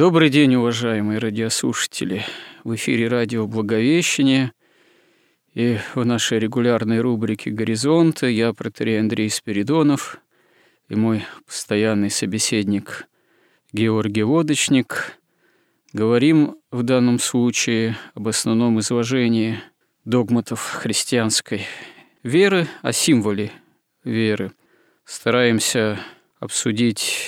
[0.00, 2.24] Добрый день, уважаемые радиослушатели.
[2.64, 4.52] В эфире радио «Благовещение»
[5.52, 10.18] и в нашей регулярной рубрике «Горизонты» я, протерей Андрей Спиридонов,
[10.88, 13.08] и мой постоянный собеседник
[13.74, 15.18] Георгий Водочник.
[15.92, 19.60] Говорим в данном случае об основном изложении
[20.06, 21.66] догматов христианской
[22.22, 23.52] веры, о символе
[24.02, 24.52] веры.
[25.04, 26.00] Стараемся
[26.38, 27.18] обсудить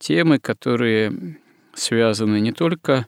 [0.00, 1.38] темы, которые
[1.74, 3.06] связаны не только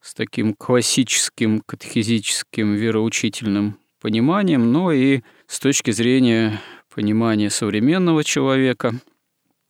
[0.00, 6.60] с таким классическим катехизическим вероучительным пониманием, но и с точки зрения
[6.94, 8.94] понимания современного человека,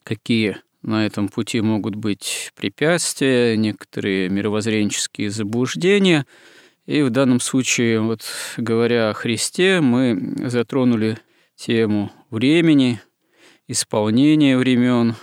[0.04, 6.26] какие на этом пути могут быть препятствия, некоторые мировоззренческие заблуждения.
[6.86, 8.22] И в данном случае, вот
[8.56, 11.18] говоря о Христе, мы затронули
[11.56, 13.00] тему времени,
[13.68, 15.14] исполнения времен,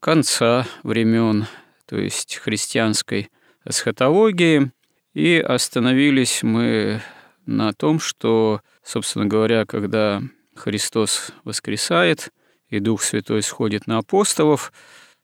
[0.00, 1.46] конца времен,
[1.88, 3.30] то есть христианской
[3.64, 4.70] эсхатологии.
[5.14, 7.02] И остановились мы
[7.46, 10.22] на том, что, собственно говоря, когда
[10.54, 12.30] Христос воскресает
[12.68, 14.72] и Дух Святой сходит на апостолов,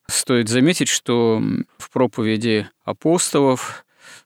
[0.09, 1.43] стоит заметить, что
[1.77, 3.85] в проповеди апостолов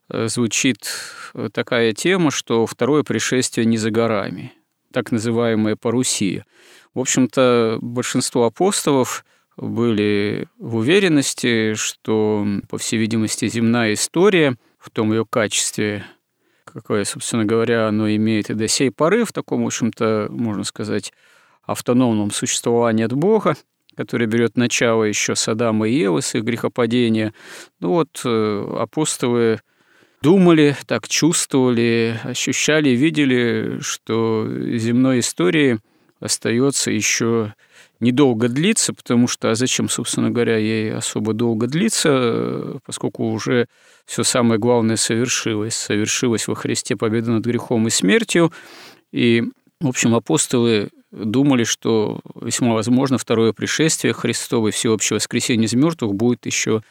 [0.09, 0.89] э, звучит
[1.53, 4.53] такая тема, что второе пришествие не за горами,
[4.93, 6.47] так называемая парусия.
[6.95, 9.25] В общем-то, большинство апостолов–
[9.59, 16.05] были в уверенности, что, по всей видимости, земная история в том ее качестве,
[16.65, 21.13] какое, собственно говоря, оно имеет и до сей поры, в таком, в общем-то, можно сказать,
[21.65, 23.57] автономном существовании от Бога,
[23.97, 27.35] который берет начало еще с Адама и Евы, с их грехопадения.
[27.81, 29.61] Ну вот э, апостолы
[30.23, 34.47] думали, так чувствовали, ощущали, видели, что
[34.77, 35.81] земной истории
[36.21, 37.55] остается еще
[38.01, 43.67] недолго длится, потому что, а зачем, собственно говоря, ей особо долго длиться, поскольку уже
[44.07, 45.75] все самое главное совершилось.
[45.75, 48.53] Совершилась во Христе победа над грехом и смертью.
[49.13, 49.45] И,
[49.81, 56.15] в общем, апостолы думали, что весьма возможно второе пришествие Христово и всеобщее воскресение из мертвых
[56.15, 56.83] будет еще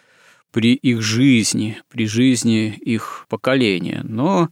[0.52, 4.02] при их жизни, при жизни их поколения.
[4.04, 4.50] Но,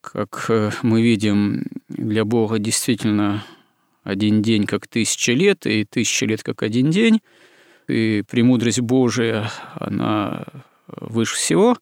[0.00, 0.50] как
[0.82, 3.44] мы видим, для Бога действительно
[4.02, 7.20] один день как тысяча лет, и тысяча лет как один день,
[7.88, 10.44] и премудрость Божия, она
[10.88, 11.76] выше всего.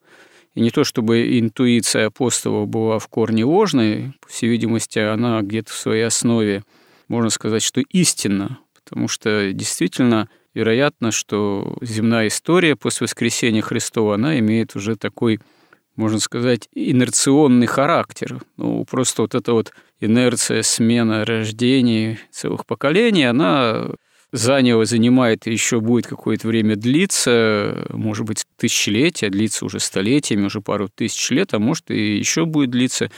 [0.54, 5.72] И не то чтобы интуиция апостолов была в корне ложной, по всей видимости, она где-то
[5.72, 6.64] в своей основе,
[7.09, 14.38] можно сказать, что истинна, потому что действительно вероятно, что земная история после воскресения Христова, она
[14.41, 15.38] имеет уже такой,
[15.94, 18.41] можно сказать, инерционный характер.
[18.56, 23.91] Ну, просто вот это вот инерция, смена рождений целых поколений, она
[24.33, 30.60] заняла, занимает и еще будет какое-то время длиться, может быть, тысячелетия, длится уже столетиями, уже
[30.60, 33.10] пару тысяч лет, а может и еще будет длиться,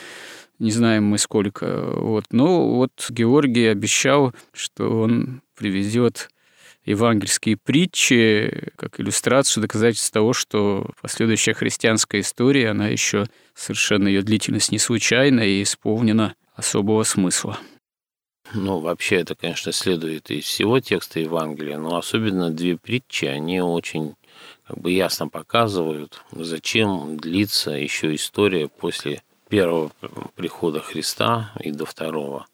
[0.58, 1.90] не знаем мы сколько.
[1.96, 2.26] Вот.
[2.30, 6.30] Но вот Георгий обещал, что он привезет
[6.84, 14.72] евангельские притчи как иллюстрацию, доказательство того, что последующая христианская история, она еще совершенно ее длительность
[14.72, 17.58] не случайна и исполнена особого смысла.
[18.54, 24.14] Ну, вообще это, конечно, следует из всего текста Евангелия, но особенно две притчи, они очень
[24.66, 29.90] как бы ясно показывают, зачем длится еще история после первого
[30.34, 32.46] прихода Христа и до второго.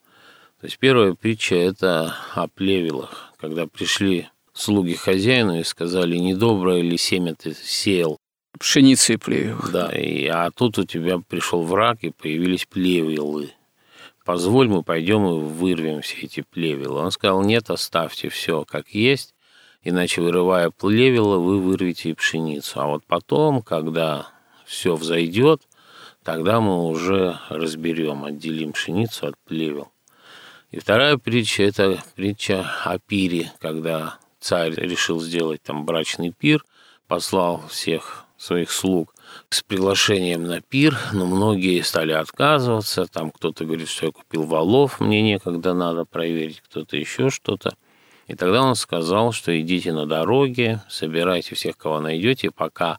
[0.61, 6.97] То есть первая притча– это о плевелах, когда пришли слуги хозяину и сказали, недоброе ли
[6.97, 8.19] семя ты сеял.
[8.59, 9.59] Пшеницы и плевел.
[9.73, 13.53] Да, и, а тут у тебя пришел враг, и появились плевелы
[14.29, 17.01] позволь, мы пойдем и вырвем все эти плевела.
[17.01, 19.35] Он сказал, нет, оставьте все как есть,
[19.83, 22.79] иначе, вырывая плевела, вы вырвете и пшеницу.
[22.79, 24.29] А вот потом, когда
[24.67, 25.63] все взойдет,
[26.23, 29.93] тогда мы уже разберем, отделим пшеницу от плевел.
[30.73, 36.63] И вторая притча– это притча о пире, когда царь решил сделать там брачный пир,
[37.07, 39.15] послал всех своих слуг
[39.51, 43.07] с приглашением на пир, но многие стали отказываться.
[43.07, 47.77] Там кто-то говорит, что я купил валов, мне некогда надо проверить, кто-то еще что-то.
[48.27, 52.99] И тогда он сказал, что идите на дороге, собирайте всех, кого найдете, пока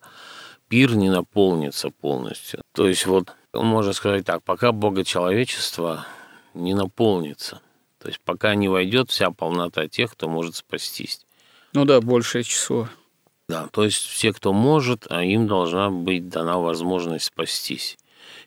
[0.70, 2.62] пир не наполнится полностью.
[2.74, 6.06] То есть вот можно сказать так, пока Бога человечество
[6.54, 7.62] не наполнится,
[8.00, 11.26] то есть пока не войдет вся полнота тех, кто может спастись.
[11.74, 12.90] Ну да, большее число.
[13.50, 17.98] Да, то есть все, кто может, а им должна быть дана возможность спастись.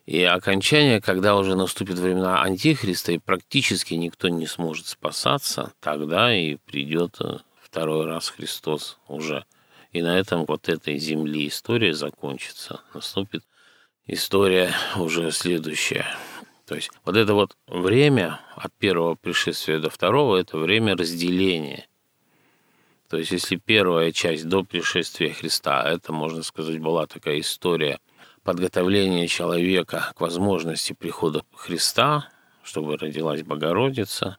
[0.07, 6.55] И окончание, когда уже наступит времена Антихриста, и практически никто не сможет спасаться, тогда и
[6.55, 9.45] придет э, второй раз Христос уже.
[9.91, 12.81] И на этом вот этой земли история закончится.
[12.95, 13.43] Наступит
[14.07, 16.07] история уже следующая.
[16.65, 21.89] То есть вот это вот время от первого пришествия до второго– это время разделения.
[23.13, 28.01] То есть если первая часть до пришествия Христа, это, можно сказать, была такая история–
[28.43, 32.31] подготовление человека к возможности прихода Христа,
[32.63, 34.39] чтобы родилась Богородица,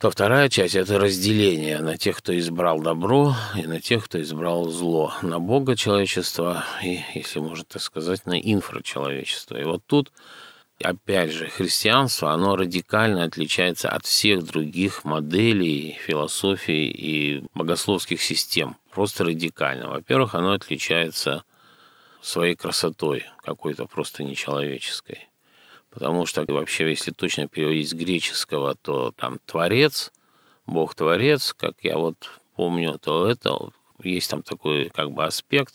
[0.00, 4.70] то вторая часть– это разделение на тех, кто избрал добро, и на тех, кто избрал
[4.70, 9.58] зло, на Бога человечества и, если можно так сказать, на инфрачеловечество.
[9.58, 10.12] И вот тут,
[10.82, 18.76] опять же, христианство, оно радикально отличается от всех других моделей философии и богословских систем.
[18.90, 19.88] Просто радикально.
[19.88, 21.44] Во-первых, оно отличается
[22.20, 25.28] своей красотой, какой-то просто нечеловеческой.
[25.90, 30.12] Потому что вообще, если точно переводить с греческого, то там творец,
[30.66, 32.16] бог-творец, как я вот
[32.54, 33.70] помню, то это
[34.02, 35.74] есть там такой как бы аспект,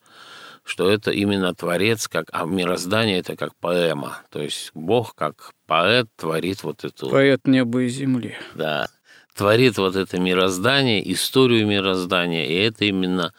[0.64, 4.20] что это именно творец, как, а мироздание это как поэма.
[4.30, 7.10] То есть Бог как поэт творит вот эту...
[7.10, 8.36] Поэт неба и земли.
[8.56, 8.88] Да
[9.36, 13.34] творит вот это мироздание, историю мироздания, и это именно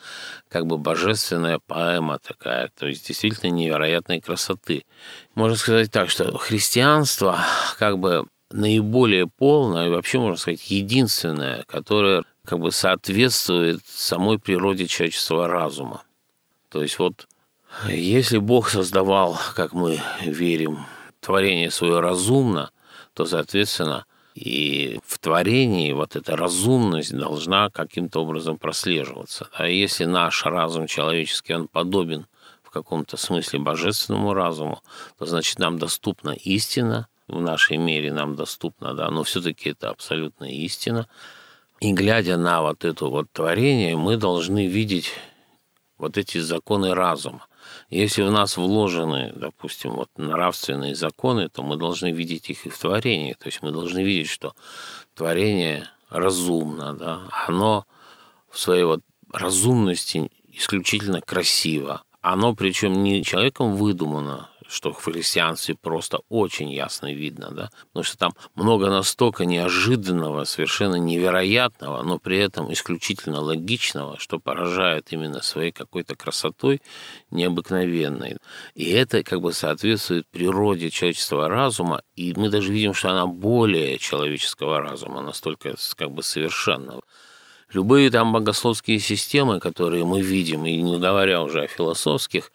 [0.49, 4.85] как бы божественная поэма такая, то есть действительно невероятной красоты.
[5.35, 7.39] Можно сказать так, что христианство
[7.77, 14.87] как бы наиболее полное, и вообще можно сказать единственное, которое как бы соответствует самой природе
[14.87, 16.03] человеческого разума.
[16.73, 17.27] То есть вот
[17.87, 20.87] если Бог создавал, как мы верим,
[21.19, 22.71] творение свое разумно,
[23.13, 29.49] то, соответственно, и в творении вот эта разумность должна каким-то образом прослеживаться.
[29.53, 32.25] А если наш разум человеческий, он подобен
[32.63, 34.81] в каком-то смысле божественному разуму,
[35.19, 40.49] то значит нам доступна истина, в нашей мере нам доступна, да, но все-таки это абсолютная
[40.49, 41.07] истина.
[41.81, 45.11] И глядя на вот это вот творение, мы должны видеть
[46.03, 47.47] вот эти законы разума.
[47.89, 52.77] Если в нас вложены, допустим, вот нравственные законы, то мы должны видеть их и в
[52.77, 53.33] творении.
[53.39, 54.53] То есть мы должны видеть, что
[55.15, 57.85] творение разумно, да, оно
[58.49, 58.99] в своей вот
[59.31, 62.03] разумности исключительно красиво.
[62.21, 68.17] Оно причем не человеком выдумано, что в христианстве просто очень ясно видно, да, потому что
[68.17, 75.71] там много настолько неожиданного, совершенно невероятного, но при этом исключительно логичного, что поражает именно своей
[75.71, 76.81] какой-то красотой
[77.31, 78.37] необыкновенной.
[78.75, 83.97] И это как бы соответствует природе человеческого разума, и мы даже видим, что она более
[83.97, 87.01] человеческого разума, настолько как бы совершенного.
[87.71, 92.51] Любые там богословские системы, которые мы видим, и не говоря уже о философских,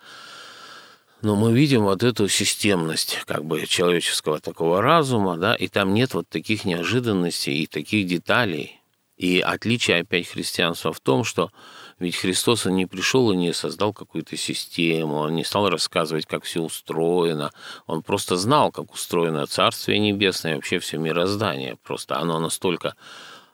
[1.23, 6.14] но мы видим вот эту системность как бы человеческого такого разума, да, и там нет
[6.14, 8.81] вот таких неожиданностей и таких деталей.
[9.16, 11.50] И отличие опять христианства в том, что
[11.99, 16.45] ведь Христос он не пришел и не создал какую-то систему, он не стал рассказывать, как
[16.45, 17.50] все устроено,
[17.88, 21.76] он просто знал, как устроено Царствие Небесное, вообще все мироздание.
[21.83, 22.95] Просто оно настолько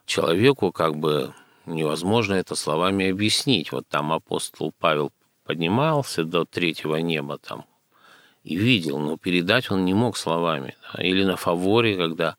[0.05, 1.33] человеку как бы
[1.65, 3.71] невозможно это словами объяснить.
[3.71, 5.11] Вот там апостол Павел
[5.45, 7.65] поднимался до третьего неба там
[8.43, 10.75] и видел, но передать он не мог словами.
[10.93, 11.03] Да?
[11.03, 12.37] Или на фаворе, когда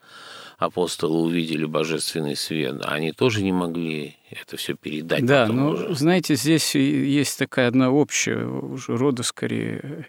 [0.59, 5.25] апостолы увидели божественный свет, они тоже не могли это все передать.
[5.27, 5.95] Да, ну, уже.
[5.95, 10.09] знаете, здесь есть такая одна общая, уже рода скорее,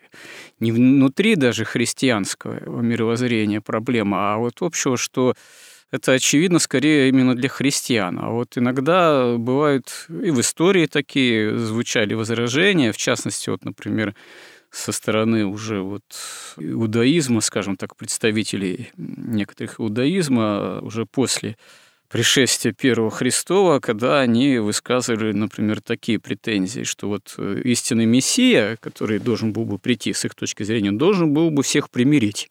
[0.59, 5.33] не внутри даже христианского мировоззрения проблема, а вот общего, что
[5.91, 8.19] это очевидно скорее именно для христиан.
[8.21, 14.15] А вот иногда бывают и в истории такие звучали возражения, в частности, вот, например,
[14.69, 16.03] со стороны уже вот
[16.57, 21.57] иудаизма, скажем так, представителей некоторых иудаизма уже после
[22.09, 29.53] пришествия первого Христова, когда они высказывали, например, такие претензии, что вот истинный Мессия, который должен
[29.53, 32.49] был бы прийти с их точки зрения, должен был бы всех примирить.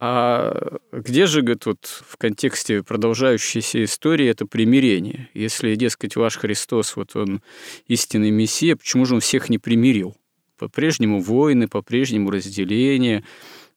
[0.00, 5.28] А где же, говорит, вот в контексте продолжающейся истории это примирение?
[5.34, 7.42] Если, дескать, ваш Христос, вот он
[7.88, 10.16] истинный Мессия, почему же он всех не примирил?
[10.56, 13.24] По-прежнему войны, по-прежнему разделение,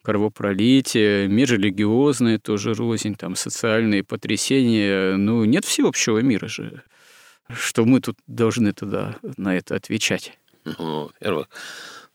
[0.03, 5.15] кровопролитие, межрелигиозная тоже рознь, там социальные потрясения.
[5.15, 6.83] Ну, нет всеобщего мира же.
[7.49, 10.37] Что мы тут должны тогда на это отвечать?
[10.65, 11.49] Ну, во-первых,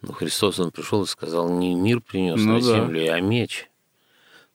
[0.00, 2.66] ну, Христос, Он пришел и сказал, не мир принес ну, на да.
[2.66, 3.68] землю, а меч.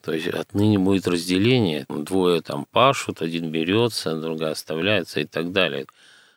[0.01, 1.85] То есть отныне будет разделение.
[1.89, 5.85] Двое там пашут, один берется, другая оставляется и так далее.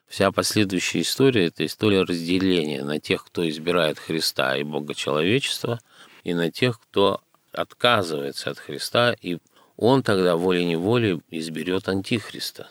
[0.06, 5.80] Вся последующая история– это история разделения на тех, кто избирает Христа и Бога человечества,
[6.24, 7.20] и на тех, кто
[7.52, 9.38] отказывается от Христа, и
[9.76, 12.68] он тогда волей-неволей изберет Антихриста.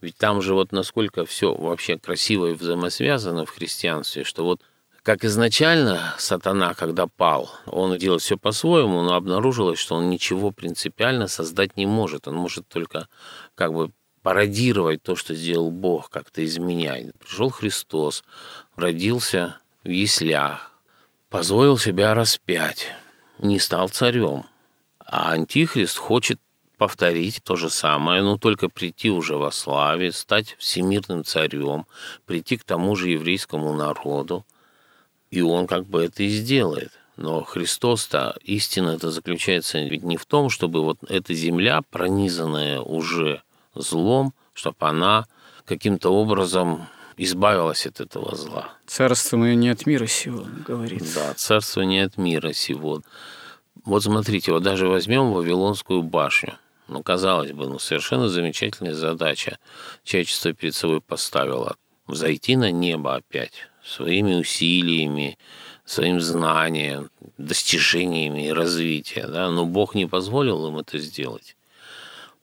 [0.00, 4.62] Ведь там же вот насколько все вообще красиво и взаимосвязано в христианстве, что вот
[5.08, 11.28] как изначально сатана, когда пал, он делал все по-своему, но обнаружилось, что он ничего принципиально
[11.28, 12.28] создать не может.
[12.28, 13.08] Он может только
[13.54, 17.06] как бы пародировать то, что сделал Бог, как-то изменять.
[17.20, 18.22] Пришел Христос,
[18.76, 20.72] родился в яслях,
[21.30, 22.88] позволил себя распять,
[23.38, 24.44] не стал царем.
[24.98, 26.38] А Антихрист хочет
[26.76, 31.86] повторить то же самое, но только прийти уже во славе, стать всемирным царем,
[32.26, 34.44] прийти к тому же еврейскому народу–
[35.30, 36.92] и он как бы это и сделает.
[37.16, 43.42] Но Христос-то, истина это заключается ведь не в том, чтобы вот эта земля, пронизанная уже
[43.74, 45.26] злом, чтобы она
[45.64, 48.72] каким-то образом избавилась от этого зла.
[48.86, 51.14] Царство мое не от мира сего, говорится.
[51.14, 53.02] Да, царство не от мира сего.
[53.84, 56.54] Вот смотрите, вот даже возьмем Вавилонскую башню.
[56.86, 59.58] Ну, казалось бы, ну, совершенно замечательная задача.
[60.04, 61.76] Человечество перед собой поставило.
[62.06, 65.38] Взойти на небо опять своими усилиями,
[65.84, 69.32] своим знанием, достижениями и развитием.
[69.32, 69.50] Да?
[69.50, 71.56] Но Бог не позволил им это сделать.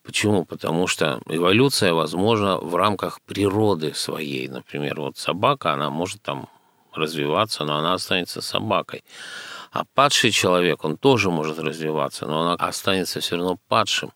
[0.04, 0.46] Почему?
[0.46, 4.48] Потому что эволюция возможна в рамках природы своей.
[4.48, 6.48] Например, вот собака, она может там
[6.94, 9.04] развиваться, но она останется собакой.
[9.72, 14.12] А падший человек, он тоже может развиваться, но он останется все равно падшим.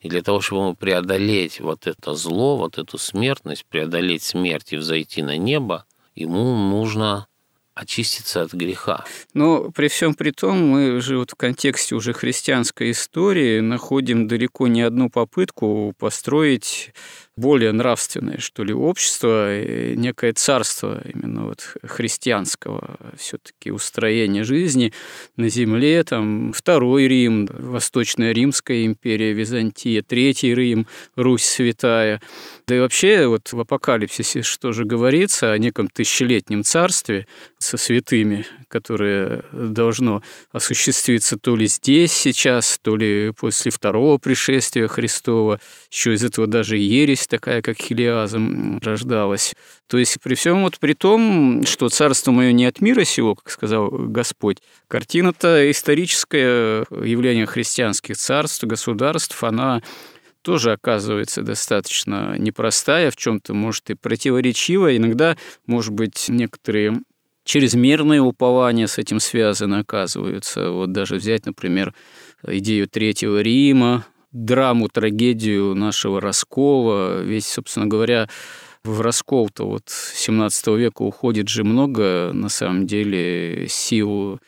[0.00, 5.22] И для того, чтобы преодолеть вот это зло, вот эту смертность, преодолеть смерть и взойти
[5.22, 5.84] на небо,
[6.16, 7.28] ему нужно
[7.74, 9.04] очиститься от греха.
[9.34, 14.66] Но при всем при том, мы же вот в контексте уже христианской истории находим далеко
[14.66, 16.92] не одну попытку построить
[17.36, 19.62] более нравственное, что ли, общество,
[19.94, 24.92] некое царство именно вот христианского все-таки устроения жизни
[25.36, 32.22] на земле, там Второй Рим, Восточная Римская империя, Византия, Третий Рим, Русь Святая.
[32.66, 37.26] Да и вообще вот в Апокалипсисе что же говорится о неком тысячелетнем царстве
[37.58, 45.60] со святыми, которое должно осуществиться то ли здесь сейчас, то ли после второго пришествия Христова.
[45.90, 49.54] Еще из этого даже ересь есть такая, как хилиазм, рождалась.
[49.88, 53.50] То есть при всем вот при том, что царство мое не от мира сего, как
[53.50, 59.82] сказал Господь, картина-то историческое явление христианских царств, государств, она
[60.42, 64.96] тоже оказывается достаточно непростая, в чем-то, может, и противоречивая.
[64.96, 67.00] Иногда, может быть, некоторые
[67.44, 70.70] чрезмерные упования с этим связаны, оказываются.
[70.70, 71.92] Вот даже взять, например,
[72.46, 74.04] идею Третьего Рима,
[74.44, 77.22] драму, трагедию нашего раскола.
[77.22, 78.28] Ведь, собственно говоря,
[78.84, 84.38] в раскол-то вот 17 века уходит же много, на самом деле, сил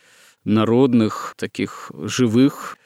[0.45, 2.77] народных, таких живых,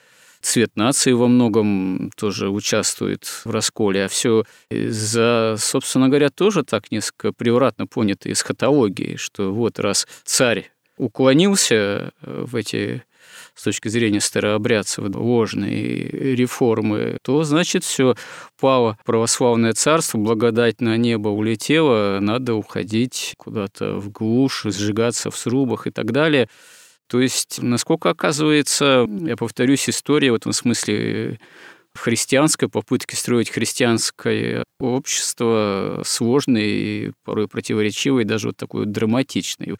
[0.40, 6.90] цвет нации во многом тоже участвует в расколе, а все за, собственно говоря, тоже так
[6.90, 13.04] несколько превратно понятой эсхатологии, что вот раз царь уклонился в эти
[13.62, 18.16] с точки зрения старообрядцев ложные реформы, то значит все
[18.58, 25.86] пало православное царство, благодать на небо улетела, надо уходить куда-то в глушь, сжигаться в срубах
[25.86, 26.48] и так далее.
[27.06, 31.38] То есть, насколько оказывается, я повторюсь, история в этом смысле
[31.94, 39.76] в христианской попытке строить христианское общество сложное и порой противоречивое, и даже вот такое драматичное.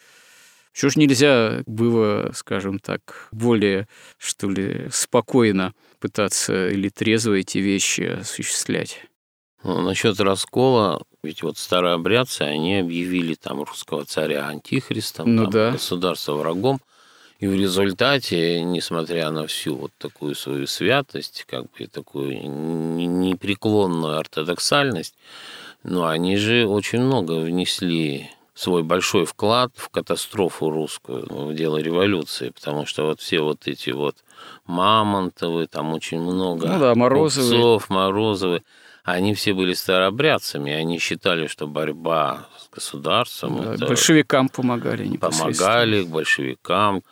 [0.72, 3.88] Чего ж нельзя было, скажем так, более,
[4.18, 9.04] что ли, спокойно пытаться или трезво эти вещи осуществлять?
[9.64, 15.70] Ну, насчет раскола, ведь вот старообрядцы, они объявили там русского царя антихристом, ну, там, да.
[15.72, 16.80] государство врагом.
[17.38, 25.16] И в результате, несмотря на всю вот такую свою святость, как бы такую непреклонную ортодоксальность,
[25.82, 32.50] но они же очень много внесли свой большой вклад в катастрофу русскую, в дело революции,
[32.50, 34.16] потому что вот все вот эти вот
[34.66, 37.50] Мамонтовы, там очень много ну да, Морозовы.
[37.50, 38.62] Купцов, Морозовы,
[39.04, 43.62] они все были старобрядцами, они считали, что борьба с государством...
[43.62, 43.86] Да, это...
[43.86, 47.02] Большевикам помогали Помогали большевикам.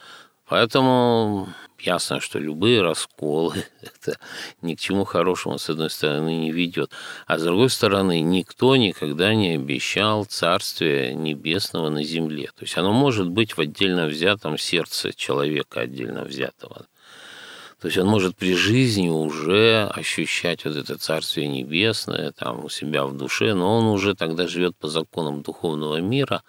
[0.50, 4.19] Поэтому ясно, что любые расколы это
[4.62, 6.90] ни к чему хорошему, с одной стороны, не ведет.
[7.28, 12.50] А с другой стороны, никто никогда не обещал царствия небесного на земле.
[12.57, 16.87] То есть оно может быть в отдельно взятом сердце человека, отдельно взятого.
[17.80, 23.07] То есть он может при жизни уже ощущать вот это Царствие Небесное там у себя
[23.07, 26.42] в душе, но он уже тогда живет по законам духовного мира.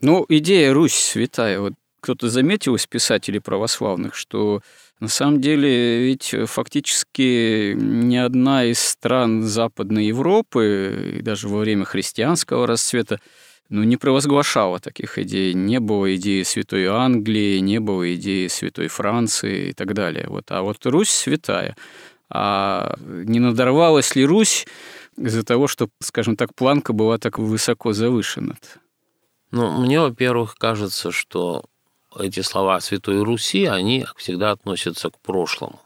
[0.00, 1.72] Ну, идея Русь святая, вот
[2.06, 4.60] кто-то заметил из писателей православных, что
[5.00, 12.68] на самом деле ведь фактически ни одна из стран Западной Европы, даже во время христианского
[12.68, 13.18] расцвета,
[13.70, 15.52] ну, не провозглашала таких идей.
[15.54, 20.26] Не было идеи Святой Англии, не было идеи Святой Франции и так далее.
[20.28, 20.44] Вот.
[20.52, 21.76] А вот Русь святая.
[22.30, 24.64] А не надорвалась ли Русь
[25.16, 28.52] из-за того, что, скажем так, планка была так высоко завышена?
[28.52, 28.78] -то?
[29.50, 31.64] Ну, мне, во-первых, кажется, что
[32.18, 35.80] эти слова Святой Руси, они всегда относятся к прошлому.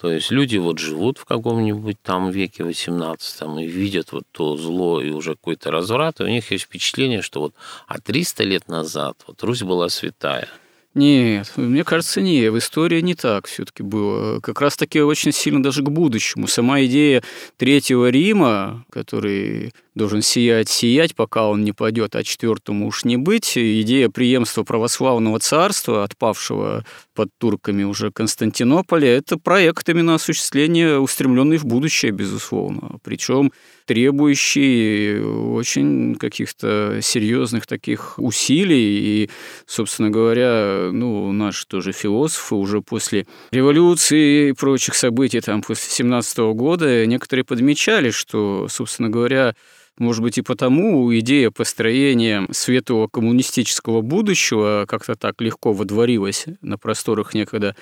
[0.00, 5.00] То есть люди вот живут в каком-нибудь там веке 18 и видят вот то зло
[5.00, 7.54] и уже какой-то разврат, и у них есть впечатление, что вот
[7.88, 10.48] а 300 лет назад вот Русь была святая–
[10.98, 12.50] нет, мне кажется, не.
[12.50, 14.40] В истории не так все-таки было.
[14.40, 16.48] Как раз-таки очень сильно даже к будущему.
[16.48, 17.22] Сама идея
[17.56, 23.58] Третьего Рима, который должен сиять, сиять, пока он не падет, а четвертому уж не быть.
[23.58, 31.66] Идея преемства православного царства, отпавшего под турками уже Константинополя, это проект именно осуществления, устремленный в
[31.66, 32.98] будущее, безусловно.
[33.02, 33.52] Причем
[33.86, 39.24] требующий очень каких-то серьезных таких усилий.
[39.24, 39.30] И,
[39.66, 46.38] собственно говоря, ну, наши тоже философы уже после революции и прочих событий, там, после 17
[46.54, 49.54] года, некоторые подмечали, что, собственно говоря,
[49.98, 57.34] может быть, и потому идея построения светлого коммунистического будущего как-то так легко водворилась на просторах
[57.34, 57.74] некогда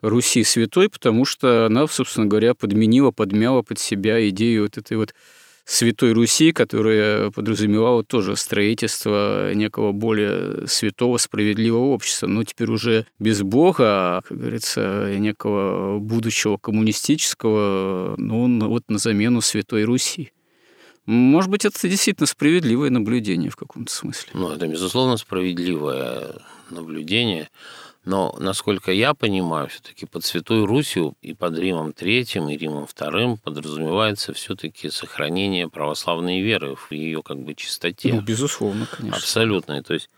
[0.00, 5.14] Руси святой, потому что она, собственно говоря, подменила, подмяла под себя идею вот этой вот
[5.66, 12.26] Святой Руси, которая подразумевала тоже строительство некого более святого, справедливого общества.
[12.26, 19.40] Но теперь уже без Бога, а, как говорится, некого будущего коммунистического, ну, вот на замену
[19.40, 20.32] Святой Руси.
[21.06, 24.30] Может быть, это действительно справедливое наблюдение в каком-то смысле.
[24.34, 26.36] Ну, это, безусловно, справедливое
[26.70, 27.50] наблюдение.
[28.04, 33.38] Но, насколько я понимаю, все-таки под Святой Русью и под Римом Третьим и Римом Вторым
[33.38, 38.12] подразумевается все-таки сохранение православной веры в ее как бы чистоте.
[38.12, 39.16] Ну, безусловно, конечно.
[39.16, 39.82] Абсолютно.
[39.82, 40.10] То есть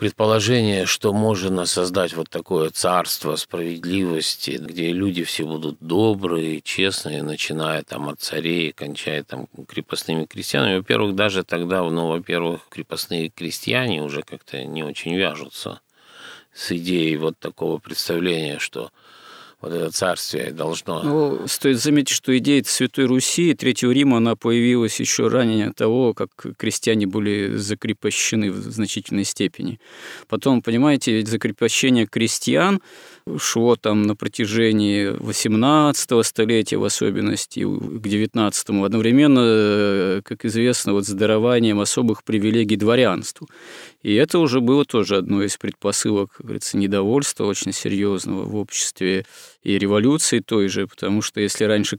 [0.00, 7.82] предположение, что можно создать вот такое царство справедливости, где люди все будут добрые, честные, начиная
[7.82, 10.78] там от царей, кончая там крепостными крестьянами.
[10.78, 15.82] Во-первых, даже тогда, ну, во-первых, крепостные крестьяне уже как-то не очень вяжутся
[16.54, 18.90] с идеей вот такого представления, что
[19.60, 21.02] вот это царствие должно...
[21.02, 26.30] Ну, стоит заметить, что идея Святой Руси Третьего Рима, она появилась еще ранее того, как
[26.56, 29.78] крестьяне были закрепощены в значительной степени.
[30.28, 32.80] Потом, понимаете, ведь закрепощение крестьян
[33.38, 41.10] шло там на протяжении 18 столетия в особенности, к 19 одновременно, как известно, вот с
[41.10, 43.46] дарованием особых привилегий дворянству.
[44.02, 49.26] И это уже было тоже одной из предпосылок, как говорится, недовольства очень серьезного в обществе
[49.62, 51.98] и революции той же, потому что если раньше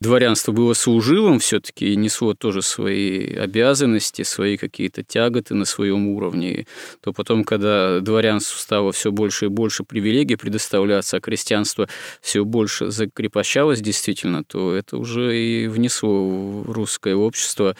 [0.00, 6.66] дворянство было служилым все-таки и несло тоже свои обязанности, свои какие-то тяготы на своем уровне,
[7.02, 11.88] то потом, когда дворянству стало все больше и больше привилегий предоставляться, а крестьянство
[12.20, 17.76] все больше закрепощалось действительно, то это уже и внесло в русское общество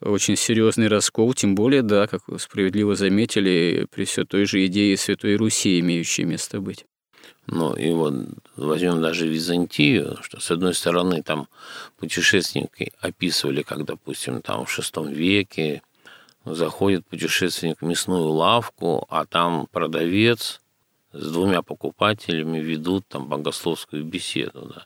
[0.00, 4.96] очень серьезный раскол, тем более, да, как вы справедливо заметили, при все той же идее
[4.96, 6.84] Святой Руси, имеющей место быть.
[7.46, 8.14] Ну и вот
[8.56, 11.48] возьмем даже Византию, что с одной стороны там
[11.98, 15.82] путешественники описывали, как, допустим, там в шестом веке
[16.44, 20.60] заходит путешественник в мясную лавку, а там продавец
[21.12, 24.84] с двумя покупателями ведут там богословскую беседу, да.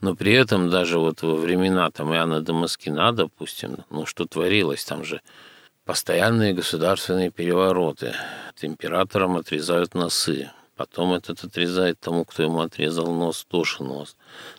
[0.00, 5.04] Но при этом даже вот во времена там Иоанна Дамаскина, допустим, ну что творилось, там
[5.04, 5.20] же
[5.84, 8.14] постоянные государственные перевороты.
[8.60, 14.16] Императорам отрезают носы, Потом этот отрезает тому, кто ему отрезал нос, тоже нос.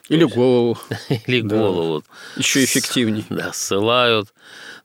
[0.08, 0.78] Или есть, голову.
[1.26, 1.58] Или да.
[1.58, 2.02] голову.
[2.36, 3.24] Еще эффективнее.
[3.30, 4.32] Да, ссылают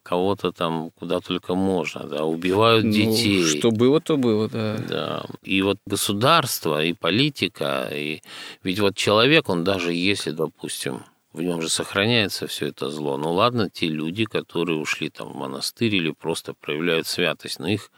[0.04, 3.46] кого-то там куда только можно, да, убивают ну, детей.
[3.46, 4.78] Что было, то было, да.
[4.78, 5.26] Да.
[5.44, 8.22] И вот государство, и политика, и
[8.64, 13.18] ведь вот человек, он даже если, допустим, в нем же сохраняется все это зло.
[13.18, 17.90] Ну ладно, те люди, которые ушли там в монастырь или просто проявляют святость, но их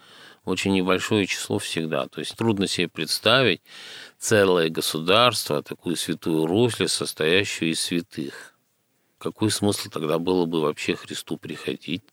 [0.45, 2.08] очень небольшое число всегда.
[2.08, 3.62] То есть трудно себе представить
[4.17, 8.53] целое государство, такую святую Русль, состоящую из святых.
[9.17, 12.03] Какой смысл тогда было бы вообще Христу приходить?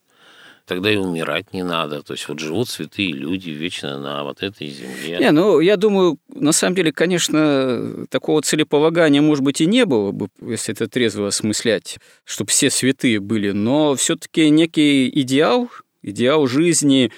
[0.70, 2.00] тогда и умирать не надо.
[2.02, 5.18] То есть вот живут святые люди вечно на вот этой земле.
[5.18, 10.12] Не, ну, я думаю, на самом деле, конечно, такого целеполагания, может быть, и не было
[10.12, 15.68] бы, если это трезво осмыслять, чтобы все святые были, но все таки некий идеал,
[16.02, 17.10] идеал жизни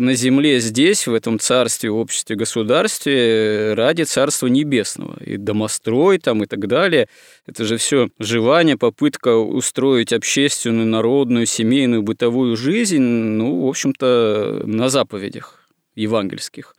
[0.00, 5.22] на земле здесь, в этом царстве, обществе, государстве, ради Царства Небесного.
[5.22, 7.08] И домострой там и так далее.
[7.46, 14.88] Это же все желание, попытка устроить общественную, народную, семейную, бытовую жизнь, ну, в общем-то, на
[14.88, 16.74] заповедях евангельских.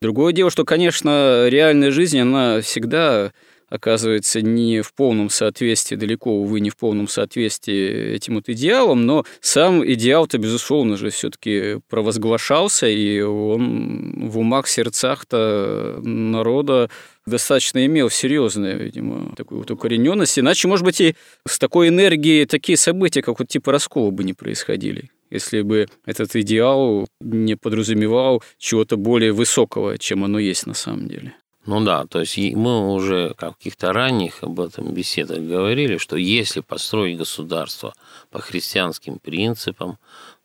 [0.00, 3.32] Другое дело, что, конечно, реальная жизнь, она всегда
[3.68, 9.24] оказывается не в полном соответствии, далеко, увы, не в полном соответствии этим вот идеалом, но
[9.40, 16.90] сам идеал-то, безусловно же, все таки провозглашался, и он в умах, сердцах-то народа
[17.26, 20.38] достаточно имел серьезную, видимо, такую вот укорененность.
[20.38, 24.32] Иначе, может быть, и с такой энергией такие события, как вот типа раскола бы не
[24.32, 31.08] происходили если бы этот идеал не подразумевал чего-то более высокого, чем оно есть на самом
[31.08, 31.34] деле.
[31.66, 36.60] Ну да, то есть мы уже в каких-то ранних об этом беседах говорили, что если
[36.60, 37.92] построить государство
[38.30, 39.98] по христианским принципам,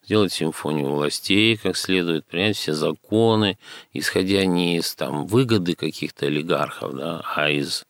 [0.04, 3.56] сделать симфонию властей как следует, принять все законы,
[3.92, 7.86] исходя не из там, выгоды каких-то олигархов, да, а из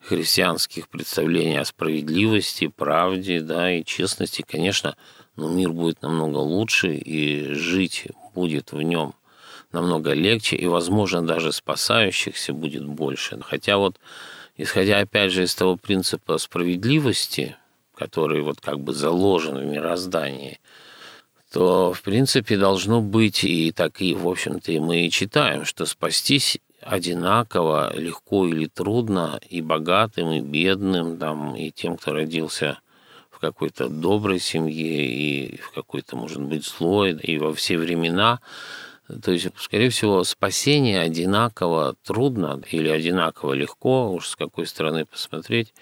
[0.00, 4.96] христианских представлений о справедливости, правде да, и честности, конечно,
[5.36, 9.14] ну, мир будет намного лучше, и жить будет в нем
[9.72, 13.38] намного легче, и, возможно, даже спасающихся будет больше.
[13.42, 13.98] Хотя вот,
[14.56, 17.56] исходя опять же из того принципа справедливости,
[17.94, 20.60] который вот как бы заложен в мироздании,
[21.52, 25.84] то, в принципе, должно быть, и так и, в общем-то, и мы и читаем, что
[25.84, 32.78] спастись одинаково, легко или трудно, и богатым, и бедным, там, и тем, кто родился
[33.30, 38.40] в какой-то доброй семье, и в какой-то, может быть, злой, и во все времена–
[39.20, 45.74] то есть, скорее всего, спасение одинаково трудно или одинаково легко, уж с какой стороны посмотреть,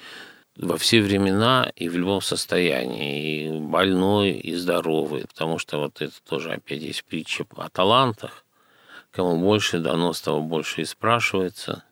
[0.57, 6.14] во все времена и в любом состоянии, и больной, и здоровый, потому что вот это
[6.29, 8.45] тоже опять есть притча о талантах.
[9.11, 11.85] Кому больше дано, с того больше и спрашивается.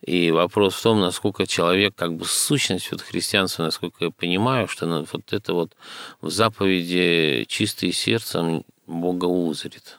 [0.00, 4.86] И вопрос в том, насколько человек, как бы сущность вот христианства, насколько я понимаю, что
[4.86, 5.72] ну, вот это вот
[6.20, 9.98] в заповеди чистый сердцем Бога узрит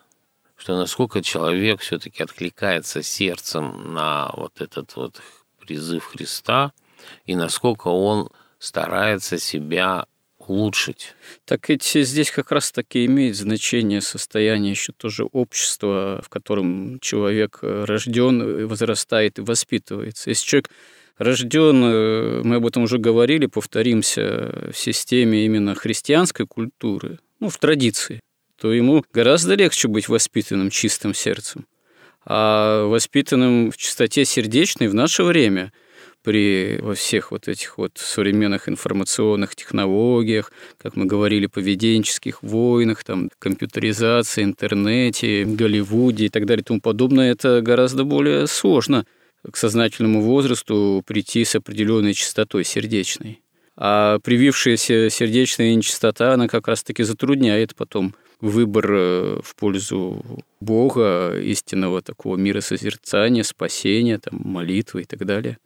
[0.65, 5.21] что насколько человек все-таки откликается сердцем на вот этот вот
[5.60, 6.71] призыв Христа,
[7.28, 10.08] и насколько он старается себя
[10.39, 11.13] улучшить.
[11.45, 18.65] Так ведь здесь как раз-таки имеет значение состояние еще тоже общества, в котором человек рожден,
[18.67, 20.32] возрастает и воспитывается.
[20.32, 20.71] Если человек
[21.19, 28.19] рожден, мы об этом уже говорили, повторимся, в системе именно христианской культуры, ну, в традиции,
[28.65, 31.67] то ему гораздо легче быть воспитанным чистым сердцем.
[32.25, 35.71] А воспитанным в чистоте сердечной в наше время
[36.23, 43.30] при во всех вот этих вот современных информационных технологиях, как мы говорили, поведенческих войнах, там,
[43.38, 49.06] компьютеризации, интернете, Голливуде и так далее и тому подобное, это гораздо более сложно
[49.43, 53.44] к сознательному возрасту прийти с определенной чистотой сердечной.
[53.77, 60.23] А привившаяся сердечная нечистота, она как раз-таки затрудняет потом выбор э, в пользу
[60.59, 65.57] Бога, истинного такого мира созерцания, спасения, там, молитвы и так далее?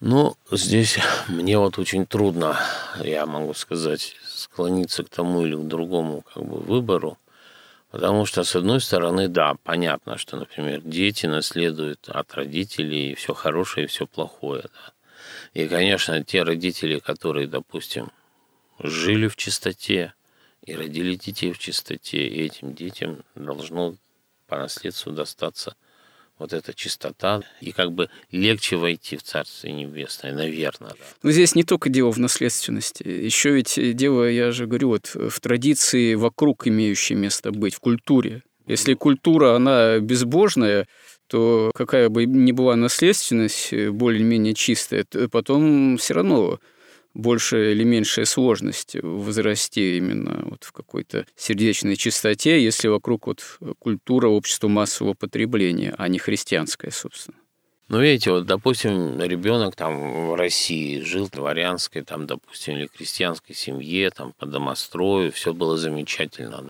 [0.00, 2.56] Ну, здесь мне вот очень трудно,
[3.02, 7.18] я могу сказать, склониться к тому или к другому как бы выбору,
[7.90, 13.86] потому что, с одной стороны, да, понятно, что, например, дети наследуют от родителей все хорошее
[13.86, 14.92] и все плохое, да.
[15.54, 18.10] И, конечно, те родители, которые, допустим,
[18.78, 20.14] жили в чистоте,
[20.64, 23.96] и родили детей в чистоте, и этим детям должно
[24.46, 25.74] по наследству достаться
[26.38, 30.90] вот эта чистота, и как бы легче войти в Царствие Небесное, наверное.
[30.90, 31.04] Да.
[31.22, 33.02] Но здесь не только дело в наследственности.
[33.06, 38.42] Еще ведь дело, я же говорю, вот в традиции вокруг имеющей место быть, в культуре.
[38.66, 40.86] Если культура, она безбожная,
[41.30, 46.58] то какая бы ни была наследственность более-менее чистая, то потом все равно
[47.14, 53.42] большая или меньшая сложность возрасти именно вот в какой-то сердечной чистоте, если вокруг вот
[53.78, 57.36] культура общества массового потребления, а не христианская, собственно.
[57.88, 63.54] Ну, видите, вот, допустим, ребенок там в России жил в дворянской, там, допустим, или крестьянской
[63.54, 66.68] семье, там, по домострою, все было замечательно.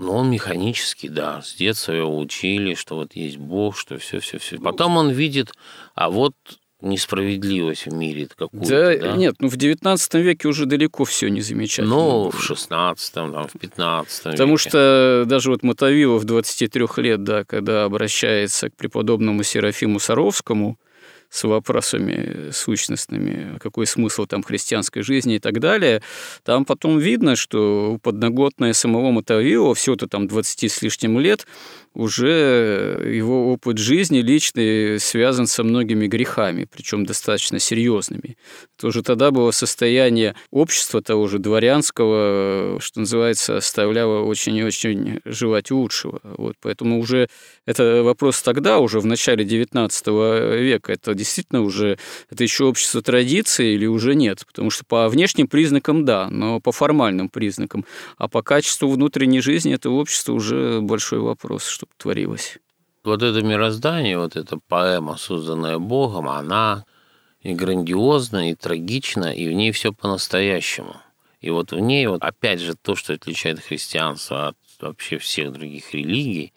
[0.00, 4.38] Но он механически, да, с детства его учили, что вот есть Бог, что все, все,
[4.38, 4.58] все.
[4.58, 5.52] Потом он видит,
[5.94, 6.32] а вот
[6.80, 8.66] несправедливость в мире какую-то.
[8.66, 11.94] Да, да, нет, ну в 19 веке уже далеко все не замечательно.
[11.94, 14.70] Ну, в 16 там, в 15 Потому веке.
[14.70, 20.78] что даже вот Мотовилов 23 лет, да, когда обращается к преподобному Серафиму Саровскому,
[21.30, 26.02] с вопросами сущностными, какой смысл там христианской жизни и так далее,
[26.44, 31.46] там потом видно, что подноготное самого Мотовилова, все это там 20 с лишним лет,
[31.94, 38.36] уже его опыт жизни личный связан со многими грехами, причем достаточно серьезными.
[38.78, 45.70] Тоже тогда было состояние общества того же дворянского, что называется, оставляло очень и очень желать
[45.70, 46.20] лучшего.
[46.22, 47.28] Вот, поэтому уже
[47.66, 51.98] это вопрос тогда, уже в начале XIX века, это действительно уже,
[52.30, 54.44] это еще общество традиции или уже нет?
[54.46, 57.84] Потому что по внешним признакам да, но по формальным признакам.
[58.16, 62.58] А по качеству внутренней жизни это общество уже большой вопрос, чтобы творилось.
[63.04, 66.84] Вот это мироздание, вот эта поэма, созданная Богом, она
[67.40, 70.96] и грандиозна, и трагична, и в ней все по-настоящему.
[71.40, 75.94] И вот в ней, вот опять же, то, что отличает христианство от вообще всех других
[75.94, 76.52] религий,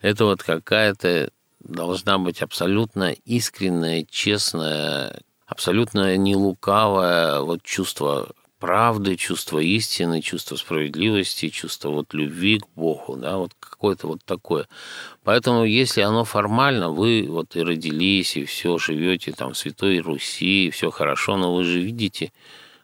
[0.00, 8.30] это вот какая-то должна быть абсолютно искренняя, честная, абсолютно не лукавое вот чувство
[8.66, 14.66] правды, чувство истины, чувство справедливости, чувство вот любви к Богу, да, вот какое-то вот такое.
[15.22, 20.66] Поэтому, если оно формально, вы вот и родились, и все, живете там в Святой Руси,
[20.66, 22.32] и все хорошо, но вы же видите,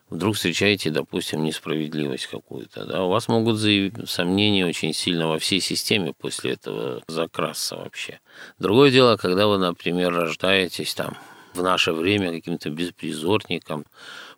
[0.09, 5.59] вдруг встречаете, допустим, несправедливость какую-то, да, у вас могут заявить сомнения очень сильно во всей
[5.59, 8.21] системе после этого закрасться вообще.
[8.57, 11.17] Другое дело, когда вы, например, рождаетесь там
[11.53, 13.83] в наше время каким-то беспризорником,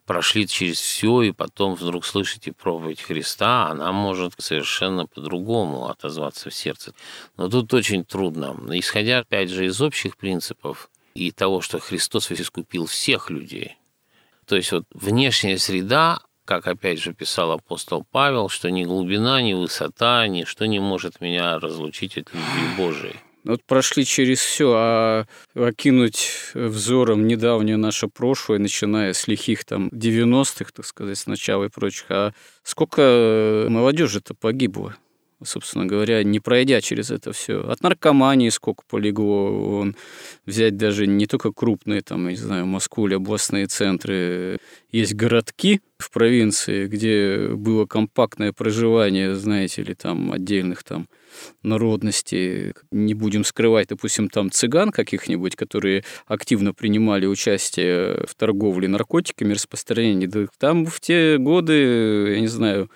[0.05, 6.53] прошли через все, и потом вдруг слышите проповедь Христа, она может совершенно по-другому отозваться в
[6.53, 6.93] сердце.
[7.37, 8.55] Но тут очень трудно.
[8.71, 13.77] Исходя, опять же, из общих принципов и того, что Христос искупил всех людей.
[14.45, 19.53] То есть вот внешняя среда, как опять же писал апостол Павел, что ни глубина, ни
[19.53, 23.15] высота, ничто не может меня разлучить от любви Божией.
[23.45, 30.71] Вот прошли через все, а окинуть взором недавнее наше прошлое, начиная с лихих там 90-х,
[30.73, 34.95] так сказать, с начала и прочих, а сколько молодежи-то погибло?
[35.45, 37.61] Собственно говоря, не пройдя через это все.
[37.61, 39.95] От наркомании сколько полегло, он
[40.45, 44.57] взять даже не только крупные, там, я не знаю, Москву или областные центры,
[44.91, 51.07] есть городки в провинции, где было компактное проживание, знаете ли, там отдельных там
[51.63, 59.53] народности, не будем скрывать, допустим, там цыган каких-нибудь, которые активно принимали участие в торговле наркотиками,
[59.53, 62.89] распространении, там в те годы, я не знаю,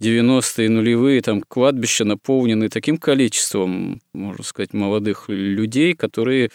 [0.00, 6.50] 90-е нулевые, там кладбища наполнены таким количеством, можно сказать, молодых людей, которые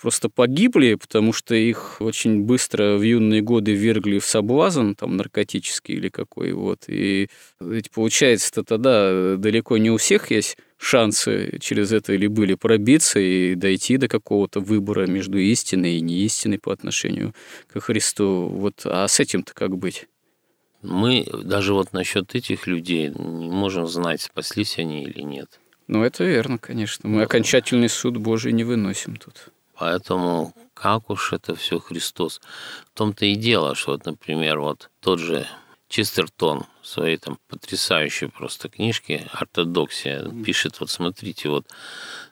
[0.00, 5.94] просто погибли, потому что их очень быстро в юные годы вергли в соблазн, там, наркотический
[5.94, 6.84] или какой, вот.
[6.88, 7.28] И
[7.58, 13.54] ведь получается-то тогда далеко не у всех есть шансы через это или были пробиться и
[13.54, 17.34] дойти до какого-то выбора между истиной и неистиной по отношению
[17.72, 18.48] к Христу.
[18.48, 20.06] Вот, а с этим-то как быть?
[20.84, 25.60] Мы даже вот насчет этих людей не можем знать, спаслись они или нет.
[25.86, 27.08] Ну, это верно, конечно.
[27.08, 29.48] Мы окончательный суд Божий не выносим тут.
[29.76, 32.40] Поэтому как уж это все Христос.
[32.92, 35.46] В том-то и дело, что вот, например, вот тот же
[35.88, 41.66] Честертон в своей там потрясающей просто книжке «Ортодоксия» пишет, вот смотрите, вот,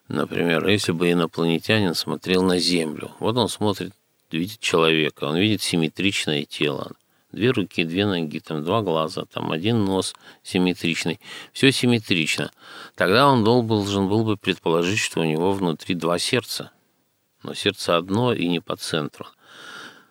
[0.08, 3.92] например, если бы инопланетянин смотрел на Землю, вот он смотрит,
[4.30, 6.92] видит человека, он видит симметричное тело,
[7.32, 11.20] две руки, две ноги, там два глаза, там один нос симметричный.
[11.52, 12.50] Все симметрично.
[12.94, 16.70] Тогда он должен был бы предположить, что у него внутри два сердца.
[17.42, 19.26] Но сердце одно и не по центру.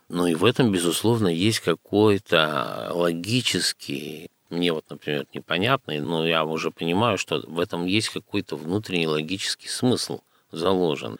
[0.09, 6.71] Ну и в этом, безусловно, есть какой-то логический, мне вот, например, непонятный, но я уже
[6.71, 10.19] понимаю, что в этом есть какой-то внутренний логический смысл
[10.51, 11.17] заложен.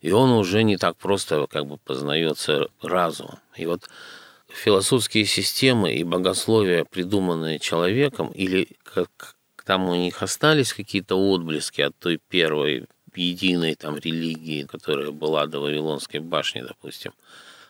[0.00, 3.38] И он уже не так просто как бы познается разумом.
[3.56, 3.88] И вот
[4.48, 11.96] философские системы и богословия, придуманные человеком, или как там у них остались какие-то отблески от
[11.98, 17.12] той первой единой там религии, которая была до Вавилонской башни, допустим.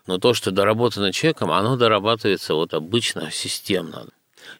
[0.06, 4.06] Но то, что доработано человеком, оно дорабатывается вот обычно системно.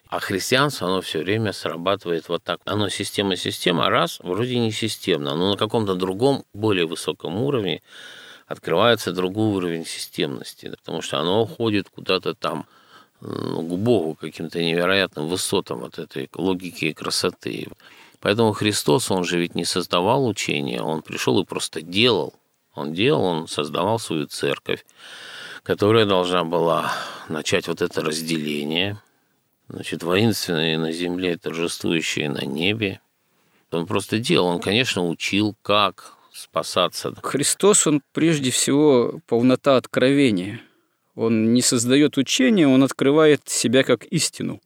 [0.09, 2.59] А христианство, оно все время срабатывает вот так.
[2.65, 7.81] Оно система-система, раз, вроде не системно, но на каком-то другом, более высоком уровне
[8.47, 12.65] открывается другой уровень системности, потому что оно уходит куда-то там
[13.19, 17.67] к Богу, каким-то невероятным высотам от этой логики и красоты.
[18.19, 22.33] Поэтому Христос, он же ведь не создавал учения, он пришел и просто делал.
[22.73, 24.85] Он делал, он создавал свою церковь,
[25.63, 26.93] которая должна была
[27.27, 29.01] начать вот это разделение,
[29.67, 33.01] значит, воинственные на земле, торжествующие на небе.
[33.71, 37.13] Он просто делал, он, конечно, учил, как спасаться.
[37.23, 40.61] Христос, он прежде всего полнота откровения.
[41.15, 44.61] Он не создает учения, он открывает себя как истину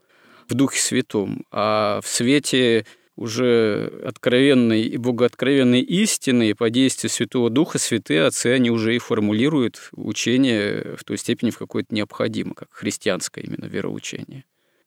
[0.50, 1.46] в Духе Святом.
[1.52, 8.48] А в свете уже откровенной и богооткровенной истины и по действию Святого Духа святые отцы,
[8.48, 13.66] они уже и формулируют учение в той степени, в какой это необходимо, как христианское именно
[13.66, 14.46] вероучение.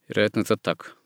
[0.09, 0.97] Вероятно, это так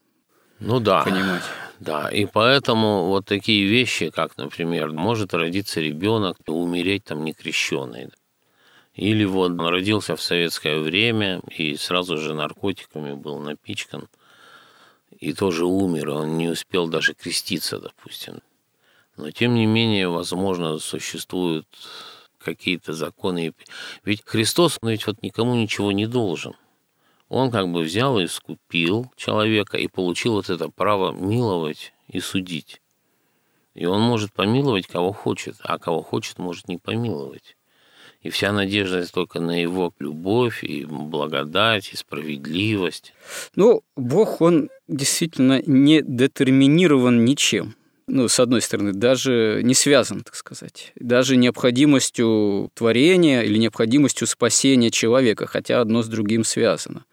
[0.58, 1.02] ну да.
[1.02, 1.42] понимать.
[1.80, 8.10] Да, и поэтому вот такие вещи, как, например, может родиться ребенок и умереть там некрещенный.
[8.94, 14.08] Или вот он родился в советское время и сразу же наркотиками был напичкан,
[15.20, 18.40] и тоже умер, он не успел даже креститься, допустим.
[19.16, 21.66] Но тем не менее, возможно, существуют
[22.38, 23.54] какие-то законы.
[24.04, 26.54] Ведь Христос, он ведь вот никому ничего не должен–
[27.28, 32.80] он как бы взял и скупил человека и получил вот это право миловать и судить.
[33.74, 37.56] И он может помиловать кого хочет, а кого хочет, может не помиловать.
[38.22, 43.12] И вся надежда только на его любовь и благодать, и справедливость.
[43.54, 47.76] Ну, Бог, он действительно не детерминирован ничем.
[48.08, 50.92] Ну, с одной стороны, даже не связан, так сказать.
[50.96, 57.04] Даже необходимостью творения или необходимостью спасения человека, хотя одно с другим связано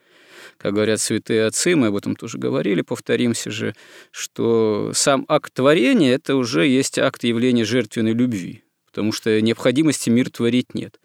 [0.65, 3.75] как говорят святые отцы, мы об этом тоже говорили, повторимся же,
[4.09, 10.31] что сам акт творения– это уже есть акт явления жертвенной любви, потому что необходимости мир
[10.31, 10.99] творить нет.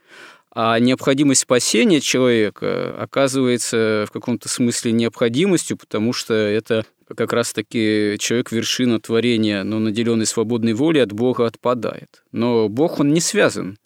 [0.51, 8.53] А необходимость спасения человека оказывается в каком-то смысле необходимостью, потому что это как раз-таки человек
[8.53, 12.25] вершина творения, но наделенный свободной волей от Бога отпадает.
[12.33, 13.77] Но Бог, он не связан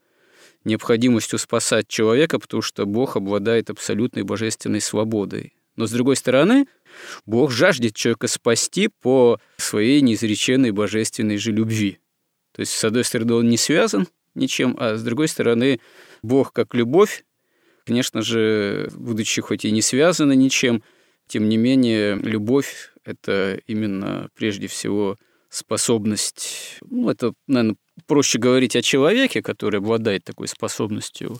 [0.63, 5.55] необходимостью спасать человека, потому что Бог обладает абсолютной божественной свободой.
[5.77, 6.67] Но с другой стороны,
[7.27, 11.99] Бог жаждет человека спасти по своей неизреченной божественной же любви.
[12.53, 15.81] То есть, с одной стороны, он не связан ничем, а с другой стороны,
[16.23, 17.25] Бог как любовь,
[17.85, 20.83] конечно же, будучи хоть и не связана ничем,
[21.27, 28.83] тем не менее, любовь– это именно прежде всего способность, ну, это, наверное, проще говорить о
[28.83, 31.39] человеке, который обладает такой способностью,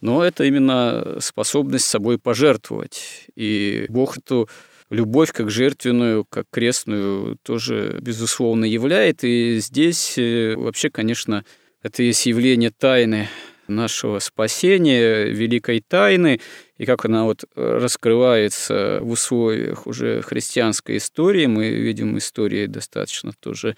[0.00, 3.26] но это именно способность собой пожертвовать.
[3.36, 4.48] И Бог эту
[4.90, 9.24] любовь как жертвенную, как крестную тоже, безусловно, являет.
[9.24, 11.44] И здесь э, вообще, конечно,
[11.82, 13.28] это есть явление тайны
[13.66, 16.40] нашего спасения, великой тайны,
[16.76, 21.46] и как она вот раскрывается в условиях уже христианской истории.
[21.46, 23.76] Мы видим истории достаточно тоже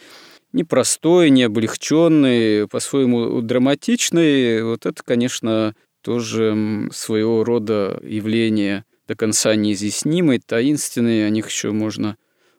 [0.57, 4.64] непростой, не облегченный, по-своему драматичный.
[4.64, 12.16] Вот это, конечно, тоже своего рода явление до конца неизъяснимое, таинственное, о них еще можно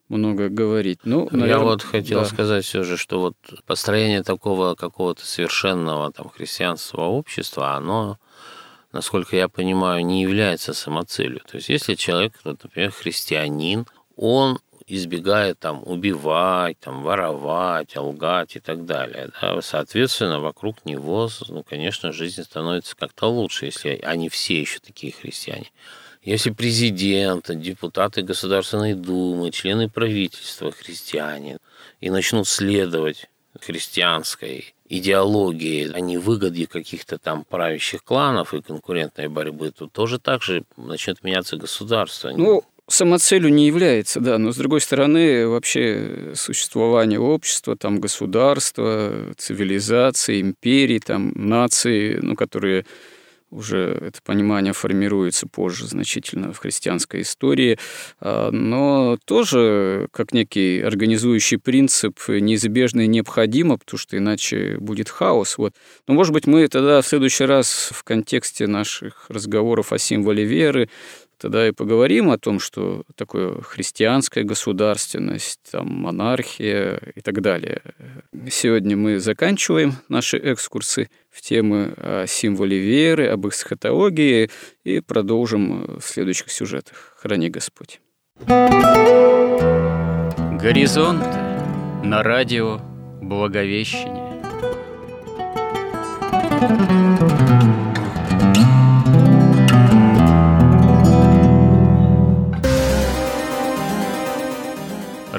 [0.08, 1.00] много говорить.
[1.04, 2.26] Ну, наверное, Я вот хотел да.
[2.26, 8.18] сказать все же, что вот построение такого какого-то совершенного там христианского общества, оно,
[8.94, 11.42] насколько я понимаю, не является самоцелью.
[11.50, 18.86] То есть, если человек, например, христианин, он избегает там убивать, там воровать, лгать и так
[18.86, 19.30] далее.
[19.42, 19.62] Да?
[19.62, 25.72] Соответственно, вокруг него, ну, конечно, жизнь становится как-то лучше, если они все еще такие христиане.
[26.24, 31.58] Если президент, депутаты Государственной Думы, члены правительства христиане
[32.02, 33.30] и начнут следовать
[33.62, 40.44] христианской идеологии, а не выгоде каких-то там правящих кланов и конкурентной борьбы, то тоже так
[40.44, 42.32] же начнет меняться государство.
[42.32, 50.42] Ну, самоцелью не является, да, но с другой стороны, вообще существование общества, там государства, цивилизации,
[50.42, 52.86] империи, там нации, ну, которые
[53.50, 57.80] уже это понимание формируется позже значительно в христианской истории,
[58.20, 65.58] а, но тоже как некий организующий принцип неизбежно и необходимо, потому что иначе будет хаос.
[65.58, 65.74] Вот.
[66.08, 70.90] Но, может быть, мы тогда в следующий раз в контексте наших разговоров о символе веры
[71.38, 77.82] тогда и поговорим о том, что такое христианская государственность, там, монархия и так далее.
[78.50, 84.50] Сегодня мы заканчиваем наши экскурсы в темы о символе веры, об эсхатологии
[84.84, 87.16] и продолжим в следующих сюжетах.
[87.18, 88.02] Храни Господь.
[90.60, 91.24] Горизонт
[92.04, 92.80] на радио
[93.22, 94.28] Благовещение.
[96.60, 97.37] thank you